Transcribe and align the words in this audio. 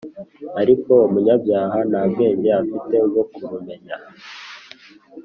ariko 0.61 0.91
umunyabyaha 1.07 1.77
nta 1.89 2.03
bwenge 2.11 2.49
afite 2.61 2.95
bwo 3.07 3.23
kurumenya 3.33 3.95